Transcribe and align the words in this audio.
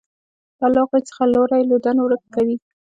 دا 0.59 0.67
له 0.73 0.79
هغوی 0.83 1.01
څخه 1.09 1.23
لوری 1.33 1.61
لودن 1.69 1.97
ورک 2.01 2.23
کوي. 2.35 2.55